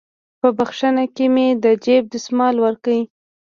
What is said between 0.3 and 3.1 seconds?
په نخښه كښې مې د جيب دسمال وركړ.